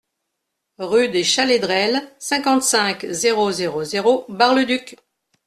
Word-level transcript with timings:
Rue 0.79 1.09
des 1.09 1.23
Chalaidrelles, 1.23 2.01
cinquante-cinq, 2.17 3.05
zéro 3.11 3.51
zéro 3.51 3.83
zéro 3.83 4.25
Bar-le-Duc 4.29 4.95